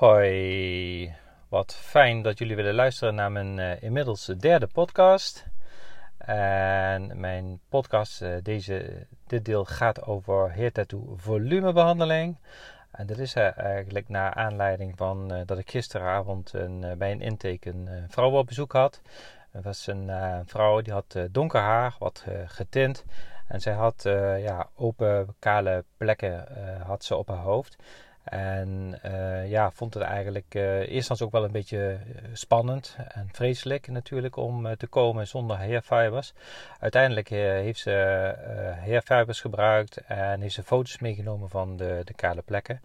[0.00, 1.14] Hoi,
[1.48, 5.46] wat fijn dat jullie willen luisteren naar mijn uh, inmiddels derde podcast.
[6.18, 12.38] En mijn podcast, uh, deze, dit deel gaat over hair tattoo volumebehandeling.
[12.90, 17.70] En dat is uh, eigenlijk naar aanleiding van dat ik gisteravond een, bij een intake
[17.70, 19.00] een vrouw op bezoek had.
[19.50, 20.10] Het was een
[20.46, 23.04] vrouw die had donker haar, wat getint.
[23.48, 24.02] En zij had
[24.38, 26.46] ja, open kale plekken
[26.86, 27.76] had ze op haar hoofd.
[28.24, 32.96] En uh, ja, vond het eigenlijk uh, eerst instantie ook wel een beetje eh, spannend
[33.08, 36.32] en vreselijk natuurlijk om te komen zonder hairfibers.
[36.78, 37.90] Uiteindelijk heeft ze
[38.84, 42.80] hairfibers gebruikt en heeft ze foto's meegenomen van de, de kale plekken.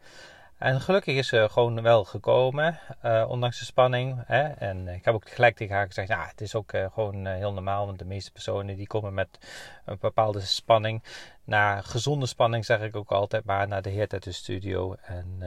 [0.57, 4.23] En gelukkig is ze gewoon wel gekomen, uh, ondanks de spanning.
[4.25, 4.43] Hè?
[4.43, 7.33] En ik heb ook gelijk tegen haar gezegd, ja, het is ook uh, gewoon uh,
[7.33, 7.85] heel normaal.
[7.85, 9.39] Want de meeste personen die komen met
[9.85, 11.03] een bepaalde spanning.
[11.43, 14.95] Naar gezonde spanning zeg ik ook altijd, maar naar de Heer Tattoo Studio.
[15.01, 15.37] En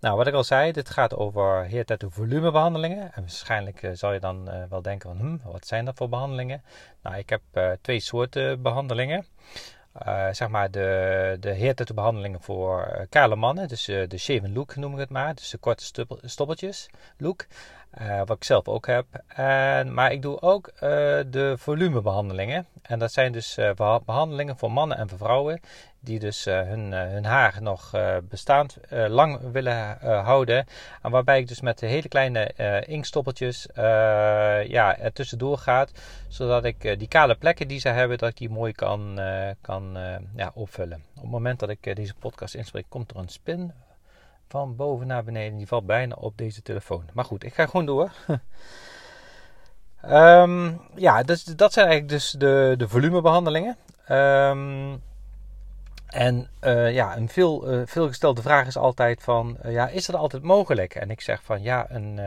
[0.00, 3.12] nou, wat ik al zei, dit gaat over Heer Tattoo volumebehandelingen.
[3.12, 6.62] En waarschijnlijk zal je dan wel denken van, hm, wat zijn dat voor behandelingen?
[7.02, 7.42] Nou, ik heb
[7.80, 9.26] twee soorten behandelingen.
[10.06, 11.50] Uh, zeg maar de, de
[11.94, 13.68] behandelingen voor uh, kale mannen.
[13.68, 15.34] Dus uh, de shaven look noem ik het maar.
[15.34, 15.84] Dus de korte
[16.22, 17.46] stoppeltjes look.
[18.26, 19.06] Wat ik zelf ook heb.
[19.26, 20.72] En, maar ik doe ook
[21.30, 22.66] de volumebehandelingen.
[22.82, 23.58] En dat zijn dus
[24.04, 25.60] behandelingen voor mannen en voor vrouwen
[26.00, 27.90] die dus hun, hun haar nog
[28.28, 30.66] bestaand lang willen houden.
[31.02, 32.52] En waarbij ik dus met hele kleine
[32.86, 33.66] inkstoppeltjes
[34.66, 35.92] ja, er tussendoor gaat.
[36.28, 39.20] Zodat ik die kale plekken die ze hebben, dat ik die mooi kan,
[39.60, 39.98] kan
[40.36, 41.02] ja, opvullen.
[41.16, 43.72] Op het moment dat ik deze podcast inspreek, komt er een spin
[44.52, 45.58] van boven naar beneden.
[45.58, 47.04] Die valt bijna op deze telefoon.
[47.12, 48.12] Maar goed, ik ga gewoon door.
[50.04, 53.76] um, ja, dus, dat zijn eigenlijk dus de, de volumebehandelingen.
[54.10, 55.02] Um,
[56.12, 60.16] en uh, ja, een veel, uh, veelgestelde vraag is altijd van, uh, ja, is dat
[60.16, 60.94] altijd mogelijk?
[60.94, 62.18] En ik zeg van, ja, een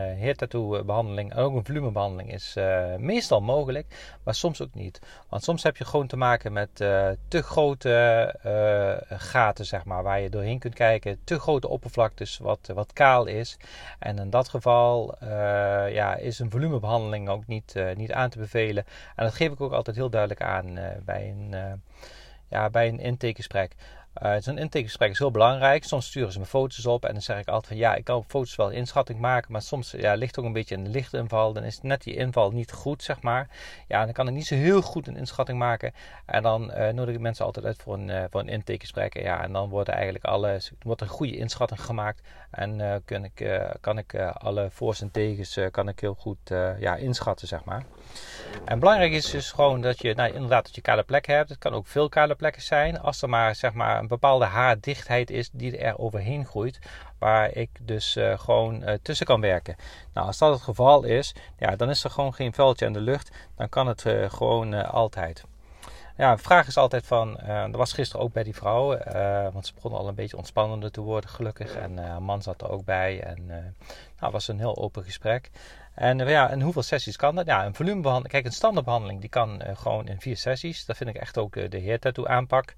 [0.51, 2.55] uh, behandeling en ook een volumebehandeling is
[2.97, 4.99] meestal mogelijk, maar soms ook niet.
[5.29, 8.33] Want soms heb je gewoon te maken met te grote
[9.09, 11.19] gaten, zeg maar, waar je doorheen kunt kijken.
[11.23, 13.57] Te grote oppervlaktes, wat, wat kaal is.
[13.99, 15.15] En in dat geval
[15.89, 18.85] ja, is een volumebehandeling ook niet, niet aan te bevelen.
[19.15, 21.81] En dat geef ik ook altijd heel duidelijk aan bij een
[22.49, 23.75] ja, bij een intakegesprek.
[24.23, 25.83] Uh, Zo'n intakegesprek is heel belangrijk.
[25.83, 28.15] Soms sturen ze me foto's op en dan zeg ik altijd van ja, ik kan
[28.15, 31.53] op foto's wel inschatting maken, maar soms ja, ligt ook een beetje een lichtinval.
[31.53, 33.49] Dan is net die inval niet goed, zeg maar.
[33.87, 35.93] Ja, dan kan ik niet zo heel goed een inschatting maken.
[36.25, 39.19] En dan uh, nodig ik mensen altijd uit voor een, uh, voor een intakegesprek.
[39.19, 42.21] Ja, en dan wordt eigenlijk alle, wordt een goede inschatting gemaakt.
[42.51, 46.37] En kan ik, kan ik alle voor's en tegens kan ik heel goed
[46.79, 47.85] ja, inschatten, zeg maar.
[48.65, 51.49] En belangrijk is dus gewoon dat je nou, inderdaad dat je kale plekken hebt.
[51.49, 52.99] Het kan ook veel kale plekken zijn.
[52.99, 56.79] Als er maar zeg maar een bepaalde haardichtheid is die er overheen groeit.
[57.19, 59.75] Waar ik dus uh, gewoon uh, tussen kan werken.
[60.13, 63.01] Nou, als dat het geval is, ja, dan is er gewoon geen vuiltje in de
[63.01, 63.31] lucht.
[63.55, 65.43] Dan kan het uh, gewoon altijd.
[66.17, 68.87] Ja, de vraag is altijd van, dat was gisteren ook bij die vrouw,
[69.51, 71.75] want ze begon al een beetje ontspannender te worden gelukkig.
[71.75, 73.45] En haar man zat er ook bij en
[74.19, 75.49] nou, was een heel open gesprek.
[75.95, 77.45] En, ja, en hoeveel sessies kan dat?
[77.45, 78.31] Ja, een volumebehandeling.
[78.31, 80.85] Kijk, een standaardbehandeling die kan uh, gewoon in vier sessies.
[80.85, 82.75] Dat vind ik echt ook uh, de heer tattoo aanpak.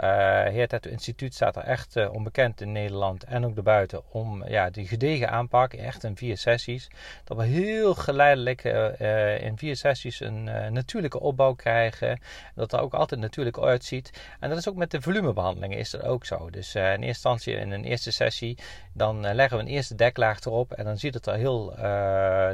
[0.00, 0.10] Uh,
[0.42, 4.70] Heer Tattoo Instituut staat er echt uh, onbekend in Nederland en ook daarbuiten om ja,
[4.70, 6.88] die gedegen aanpak, echt in vier sessies.
[7.24, 12.20] Dat we heel geleidelijk uh, in vier sessies een natuurlijke opbouw krijgen.
[12.54, 14.10] Dat er ook altijd natuurlijk uitziet.
[14.40, 16.50] En dat is ook met de volumebehandelingen is dat ook zo.
[16.50, 18.58] Dus in eerste instantie in een eerste sessie,
[18.92, 21.74] dan leggen we een eerste deklaag erop en dan ziet het er heel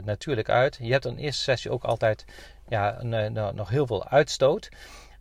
[0.04, 0.78] natuurlijk uit.
[0.82, 2.24] Je hebt in een eerste sessie ook altijd
[2.68, 3.02] ja,
[3.52, 4.68] nog heel veel uitstoot.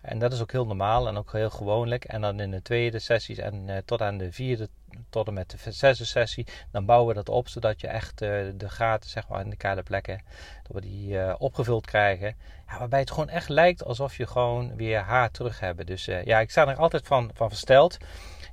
[0.02, 2.06] En dat is ook heel normaal en ook heel gewoonlijk.
[2.06, 4.70] En dan in de tweede sessies en uh, tot aan de vierde,
[5.10, 8.30] tot en met de zesde sessie, dan bouwen we dat op zodat je echt uh,
[8.56, 10.22] de gaten, zeg maar, in de kale plekken,
[10.64, 12.36] dat we die uh, opgevuld krijgen.
[12.68, 15.88] Ja, waarbij het gewoon echt lijkt alsof je gewoon weer haar terug hebt.
[15.88, 17.98] Dus ja, ik sta er altijd van, van versteld.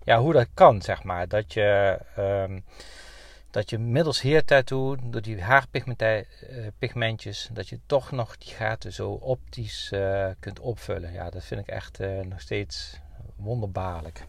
[0.02, 1.28] Ja, hoe dat kan, zeg maar.
[1.28, 1.98] Dat je.
[2.18, 2.64] Um,
[3.56, 9.90] dat je middels tattoo door die haarpigmentjes, dat je toch nog die gaten zo optisch
[9.94, 11.12] uh, kunt opvullen.
[11.12, 13.00] Ja, dat vind ik echt uh, nog steeds
[13.36, 14.24] wonderbaarlijk.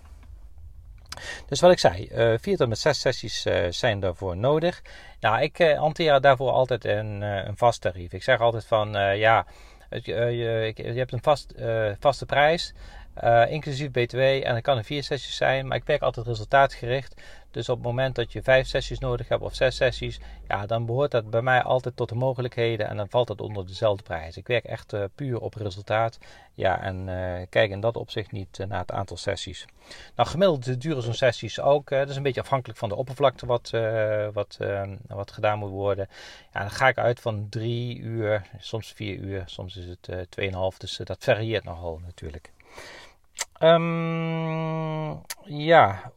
[1.48, 4.82] Dus wat ik zei, uh, vier tot met zes sessies zijn daarvoor nodig.
[5.20, 8.14] Nou, ik hanteer daarvoor altijd een, een vast tarief.
[8.14, 9.46] Ik zeg altijd van, ja,
[9.90, 11.54] je, je, je, hebt een vast,
[12.00, 12.74] vaste prijs.
[13.24, 14.20] Uh, inclusief BTW.
[14.20, 15.68] En dat kan in vier sessies zijn.
[15.68, 17.22] Maar ik werk altijd resultaatgericht.
[17.58, 20.86] Dus op het moment dat je vijf sessies nodig hebt of zes sessies, ja, dan
[20.86, 24.38] behoort dat bij mij altijd tot de mogelijkheden en dan valt dat onder dezelfde prijs.
[24.38, 26.18] Ik werk echt uh, puur op resultaat.
[26.54, 29.66] Ja, en uh, kijk in dat opzicht niet naar het aantal sessies.
[30.16, 31.90] Nou, gemiddeld duren zo'n sessies ook.
[31.90, 33.72] dat is een beetje afhankelijk van de oppervlakte wat,
[34.34, 34.58] wat,
[35.08, 36.10] wat gedaan moet worden.
[36.54, 40.78] Ja, dan ga ik uit van drie uur, soms vier uur, soms is het tweeënhalf.
[40.78, 42.52] Dus dat varieert nogal natuurlijk.
[43.60, 46.12] Um, ja,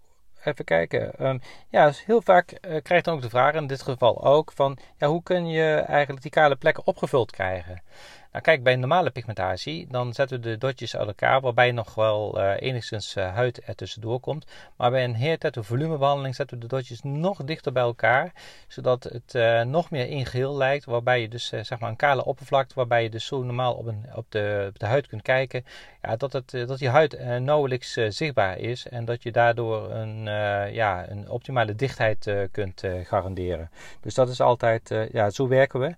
[0.44, 1.26] even kijken.
[1.26, 4.24] Um, ja, dus heel vaak uh, krijg je dan ook de vraag, in dit geval
[4.24, 7.82] ook, van ja, hoe kun je eigenlijk die kale plekken opgevuld krijgen?
[8.32, 12.38] Nou kijk, bij normale pigmentatie, dan zetten we de dotjes uit elkaar, waarbij nog wel
[12.38, 14.46] uh, enigszins uh, huid er tussendoor komt.
[14.76, 18.32] Maar bij een hair tattoo volumebehandeling zetten we de dotjes nog dichter bij elkaar,
[18.68, 22.74] zodat het uh, nog meer in lijkt, waarbij je dus zeg maar een kale oppervlakte,
[22.74, 25.64] waarbij je dus zo normaal op, een, op, de, op de huid kunt kijken,
[26.02, 30.24] ja, dat, het, dat die huid nauwelijks zichtbaar is en dat je daardoor een,
[30.72, 33.70] ja, een optimale dichtheid kunt garanderen.
[34.00, 35.94] Dus dat is altijd, ja, zo werken we.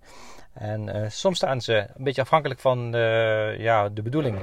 [0.52, 2.90] En uh, soms staan ze een beetje afhankelijk van
[3.58, 4.38] ja, de bedoeling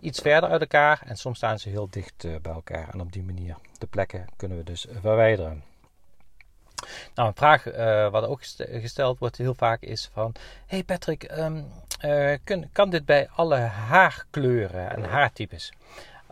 [0.00, 1.02] iets verder uit elkaar.
[1.04, 2.88] En soms staan ze heel dicht uh, bij elkaar.
[2.92, 5.62] En op die manier de plekken kunnen we dus verwijderen.
[7.14, 7.64] Nou, een vraag
[8.10, 10.34] wat ook gesteld wordt heel vaak is van...
[10.66, 11.32] Hey Patrick,
[12.44, 15.72] kun, kan dit bij alle haarkleuren en haartypes?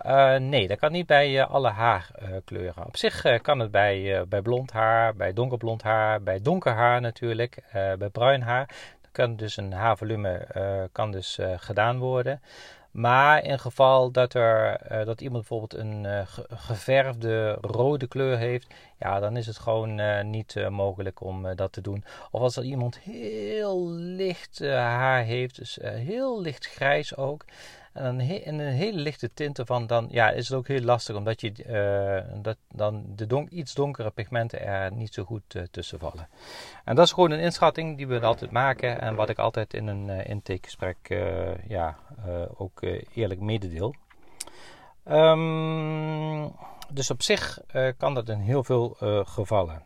[0.07, 2.87] Uh, nee, dat kan niet bij alle haarkleuren.
[2.87, 7.59] Op zich kan het bij, bij blond haar, bij donkerblond haar, bij donker haar natuurlijk,
[7.73, 8.69] bij bruin haar
[9.17, 12.41] kan dus een haarvolume uh, kan dus, uh, gedaan worden.
[12.91, 19.21] Maar in geval dat, er, uh, dat iemand bijvoorbeeld een geverfde rode kleur heeft, ja,
[19.21, 22.05] dan is het gewoon niet mogelijk om dat te doen.
[22.31, 27.45] Of als er iemand heel licht haar heeft, dus heel licht grijs ook,
[27.97, 31.41] en een, een hele lichte tint ervan, dan ja, is het ook heel lastig omdat
[31.41, 35.99] je, uh, dat, dan de donk, iets donkere pigmenten er niet zo goed uh, tussen
[35.99, 36.29] vallen.
[36.85, 39.87] En dat is gewoon een inschatting die we altijd maken en wat ik altijd in
[39.87, 40.97] een uh, intakegesprek
[41.69, 41.97] ja,
[42.57, 42.83] ook
[43.15, 43.95] eerlijk mededeel.
[45.05, 46.53] Um,
[46.89, 47.61] dus op zich
[47.97, 49.83] kan dat in heel veel gevallen.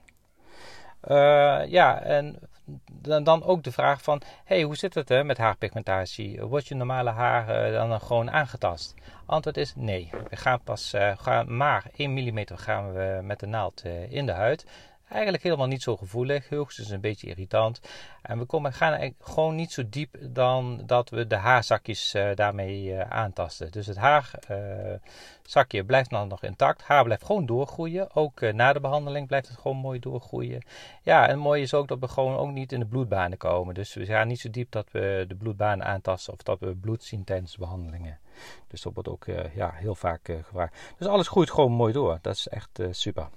[1.69, 2.50] ja, en
[2.93, 6.43] dan, dan ook de vraag van, hey, hoe zit het hè, met haarpigmentatie?
[6.43, 8.95] Wordt je normale haar uh, dan gewoon aangetast?
[9.27, 10.11] Antwoord is nee.
[10.29, 14.27] We gaan pas uh, gaan maar 1 mm gaan we met de naald uh, in
[14.27, 14.67] de huid.
[15.11, 17.81] Eigenlijk helemaal niet zo gevoelig, hoogstens een beetje irritant.
[18.23, 22.85] En we komen, gaan gewoon niet zo diep dan dat we de haarzakjes uh, daarmee
[22.85, 23.73] uh, aantasten.
[23.73, 26.83] Dus het haarzakje uh, blijft dan nog intact.
[26.83, 28.15] Haar blijft gewoon doorgroeien.
[28.15, 30.63] Ook na de behandeling blijft het gewoon mooi doorgroeien.
[31.03, 33.75] Ja, en het mooie is ook dat we gewoon ook niet in de bloedbanen komen.
[33.75, 37.05] Dus we gaan niet zo diep dat we de bloedbanen aantasten of dat we bloed
[37.05, 38.19] zien tijdens de behandelingen.
[38.69, 40.75] Dus dat wordt ook ja, heel vaak gevraagd.
[40.99, 42.19] Dus alles groeit gewoon mooi door.
[42.23, 43.29] Dat is echt super.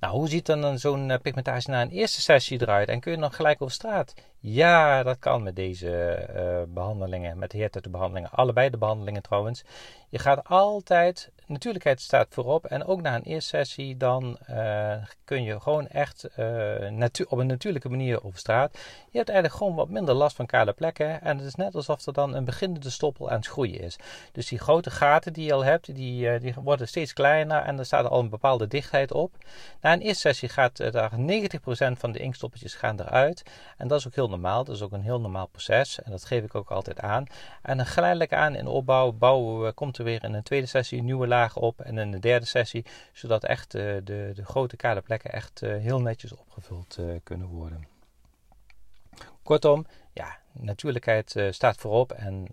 [0.00, 2.88] Nou, hoe ziet dan zo'n eh, pigmentatie na een eerste sessie eruit?
[2.88, 4.14] En kun je dan gelijk op straat?
[4.38, 8.30] Ja, dat kan met deze uh, behandelingen, met de behandelingen.
[8.30, 9.64] Allebei de behandelingen trouwens.
[10.08, 12.66] Je gaat altijd, natuurlijkheid staat voorop.
[12.66, 14.94] En ook na een eerste sessie, dan uh,
[15.24, 18.78] kun je gewoon echt uh, op een natuurlijke manier over straat.
[19.10, 21.22] Je hebt eigenlijk gewoon wat minder last van kale plekken.
[21.22, 23.96] En het is net alsof er dan een beginnende stoppel aan het groeien is.
[24.32, 27.62] Dus die grote gaten die je al hebt, die, die worden steeds kleiner.
[27.62, 29.34] En er staat al een bepaalde dichtheid op.
[29.80, 31.16] Na een eerste sessie gaat daar 90%
[31.98, 33.42] van de inkstoppeltjes gaan eruit.
[33.76, 34.64] En dat is ook heel normaal.
[34.64, 36.02] Dat is ook een heel normaal proces.
[36.02, 37.24] En dat geef ik ook altijd aan.
[37.62, 40.98] En dan geleidelijk aan in opbouw bouwen we, komt er weer in een tweede sessie
[40.98, 41.80] een nieuwe laag op.
[41.80, 42.84] En in de derde sessie.
[43.12, 47.46] Zodat echt uh, de, de grote kale plekken echt uh, heel netjes opgevuld uh, kunnen
[47.46, 47.88] worden.
[49.42, 52.12] Kortom, ja, natuurlijkheid staat voorop.
[52.12, 52.46] En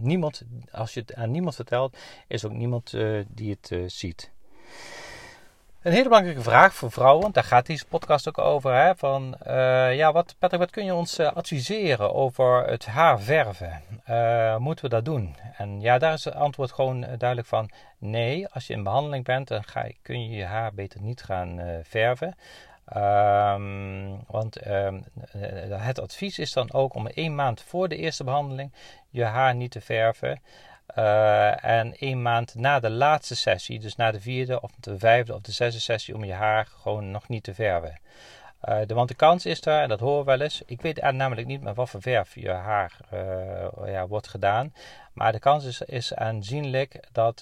[0.00, 1.96] niemand, als je het aan niemand vertelt,
[2.28, 2.94] is ook niemand
[3.28, 4.30] die het ziet.
[5.82, 8.74] Een hele belangrijke vraag voor vrouwen, want daar gaat deze podcast ook over.
[8.74, 13.20] Hè, van, uh, ja, wat, Patrick, wat kun je ons uh, adviseren over het haar
[13.20, 13.82] verven?
[14.10, 15.36] Uh, moeten we dat doen?
[15.56, 18.48] En ja, daar is het antwoord gewoon duidelijk van nee.
[18.48, 22.34] Als je in behandeling bent, dan ga kun je je haar beter niet gaan verven.
[22.96, 25.04] Um, want um,
[25.68, 28.72] het advies is dan ook om één maand voor de eerste behandeling
[29.10, 30.40] je haar niet te verven.
[30.98, 35.34] Uh, en één maand na de laatste sessie, dus na de vierde of de vijfde
[35.34, 38.00] of de zesde sessie, om je haar gewoon nog niet te verven.
[38.68, 40.62] Uh, de, want de kans is er, en dat horen we wel eens.
[40.66, 42.96] Ik weet namelijk niet met wat voor verf je haar
[43.84, 44.74] ja, wordt gedaan.
[45.12, 47.38] Maar de kans is, aanzienlijk dat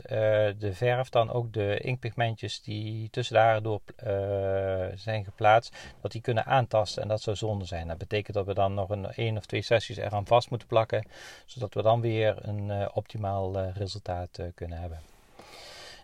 [0.58, 3.80] de verf dan ook de inkpigmentjes die tussen de haren door
[4.94, 7.02] zijn geplaatst, dat die kunnen aantasten.
[7.02, 7.88] En dat zou zonde zijn.
[7.88, 11.06] Dat betekent dat we dan nog een één of twee sessies eraan vast moeten plakken.
[11.46, 15.09] Zodat we dan weer een optimaal resultaat kunnen hebben.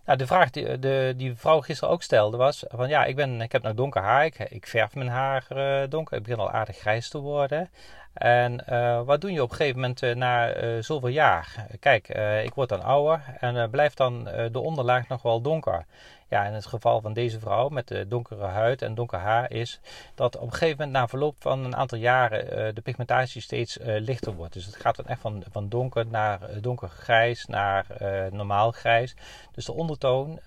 [0.07, 3.41] Nou, de vraag die de, die vrouw gisteren ook stelde was: van ja, ik, ben,
[3.41, 6.51] ik heb nou donker haar, ik, ik verf mijn haar uh, donker, ik begin al
[6.51, 7.71] aardig grijs te worden.
[8.17, 11.67] En uh, wat doe je op een gegeven moment uh, na uh, zoveel jaar?
[11.81, 12.09] Kijk,
[12.45, 15.85] ik word dan ouder en blijft dan de onderlaag nog wel donker.
[16.29, 19.81] Ja, in het geval van deze vrouw met de donkere huid en donker haar is
[20.15, 24.35] dat op een gegeven moment na verloop van een aantal jaren de pigmentatie steeds lichter
[24.35, 24.53] wordt.
[24.53, 27.87] Dus het gaat dan echt van, van donker naar donkergrijs naar
[28.31, 29.15] normaal grijs.
[29.53, 30.41] Dus de ondertoon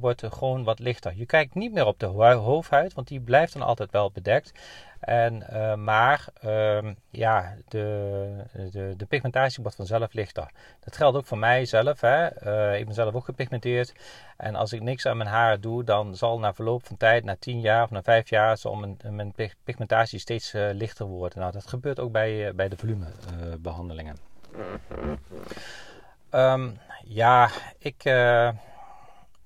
[0.00, 1.12] wordt gewoon wat lichter.
[1.16, 4.52] Je kijkt niet meer op de hoofdhuid, want die blijft dan altijd wel bedekt.
[5.00, 10.50] En, uh, maar uh, ja, de, de, de, pigmentatie wordt vanzelf lichter.
[10.80, 12.00] Dat geldt ook voor mij zelf.
[12.00, 12.46] Hè.
[12.46, 13.92] Uh, ik ben zelf ook gepigmenteerd.
[14.36, 17.36] En als ik niks aan mijn haar doe, dan zal na verloop van tijd, na
[17.38, 21.38] 10 jaar of na 5 jaar, zal mijn, mijn pigmentatie steeds uh, lichter worden.
[21.38, 24.16] Nou, dat gebeurt ook bij, bij de volumebehandelingen.
[26.30, 28.02] Um, ja, ik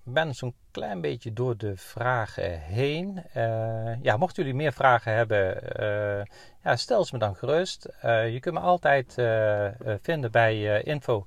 [0.05, 3.23] ben zo'n klein beetje door de vragen heen.
[3.37, 6.23] Uh, ja, mochten jullie meer vragen hebben, uh,
[6.63, 7.89] ja, stel ze me dan gerust.
[8.05, 9.15] Uh, je kunt me altijd
[10.03, 11.25] vinden bij info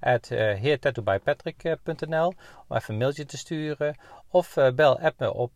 [0.00, 2.32] at heertattoobypatrick.nl
[2.68, 3.96] om even een mailtje te sturen.
[4.30, 5.52] Of bel app me op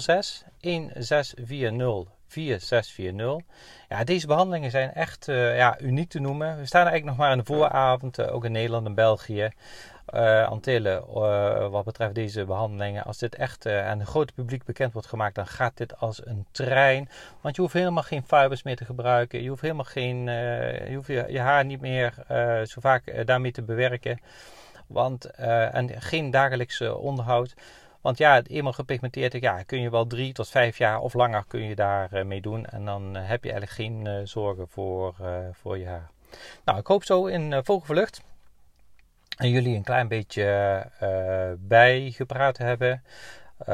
[0.00, 3.46] 06 1640 4640.
[3.88, 6.58] Ja, deze behandelingen zijn echt ja, uniek te noemen.
[6.58, 9.50] We staan eigenlijk nog maar in de vooravond, ook in Nederland en België
[10.14, 11.04] uh, Antillen
[11.70, 13.04] wat betreft deze behandelingen.
[13.04, 16.46] Als dit echt aan het grote publiek bekend wordt gemaakt, dan gaat dit als een
[16.50, 17.08] trein.
[17.40, 19.42] Want je hoeft helemaal geen fibers meer te gebruiken.
[19.42, 22.14] Je hoeft helemaal geen, je, hoeft je, je, haar niet meer
[22.66, 24.20] zo vaak daarmee te bewerken.
[24.86, 27.54] Want, en geen dagelijkse onderhoud.
[28.04, 31.62] Want ja, eenmaal gepigmenteerd, ja, kun je wel drie tot vijf jaar of langer kun
[31.62, 32.66] je daar mee doen.
[32.66, 35.14] En dan heb je eigenlijk geen zorgen voor,
[35.52, 36.10] voor je haar.
[36.64, 38.22] Nou, ik hoop zo in Vogelvlucht
[39.36, 40.86] en jullie een klein beetje
[41.58, 43.02] bijgepraat hebben.
[43.60, 43.66] Uh,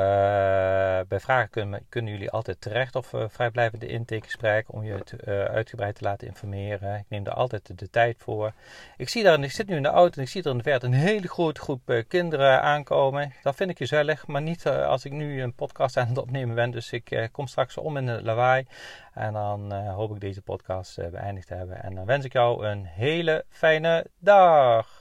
[1.09, 5.45] bij vragen kunnen, kunnen, jullie altijd terecht of uh, vrijblijvende intakegesprek om je het uh,
[5.45, 6.99] uitgebreid te laten informeren.
[6.99, 8.53] Ik neem er altijd de, tijd voor.
[8.97, 10.63] Ik, zie daar, ik zit nu in de auto en ik zie er in de
[10.63, 13.33] verte een hele grote groep kinderen aankomen.
[13.43, 16.71] Dat vind ik gezellig, maar niet als ik nu een podcast aan het opnemen ben.
[16.71, 18.67] Dus ik kom straks om in het lawaai
[19.15, 21.83] en dan hoop ik deze podcast beëindigd te hebben.
[21.83, 25.00] En dan wens ik jou een hele fijne dag.